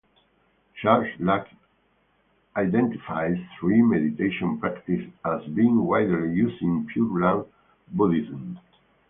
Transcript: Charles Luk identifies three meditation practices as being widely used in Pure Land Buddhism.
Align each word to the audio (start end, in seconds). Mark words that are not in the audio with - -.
Charles 0.81 1.13
Luk 1.19 1.45
identifies 2.57 3.37
three 3.59 3.83
meditation 3.83 4.57
practices 4.59 5.07
as 5.23 5.43
being 5.53 5.83
widely 5.85 6.33
used 6.33 6.59
in 6.63 6.87
Pure 6.91 7.19
Land 7.21 7.45
Buddhism. 7.91 8.59